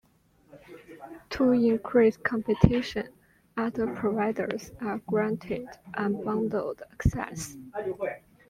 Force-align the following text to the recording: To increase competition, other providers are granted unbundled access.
To 1.29 1.51
increase 1.51 2.17
competition, 2.17 3.09
other 3.55 3.85
providers 3.85 4.71
are 4.81 4.97
granted 5.05 5.67
unbundled 5.95 6.81
access. 6.91 7.55